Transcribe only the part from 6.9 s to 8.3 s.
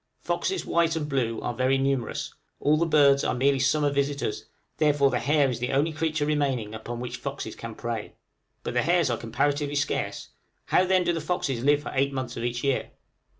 which foxes can prey;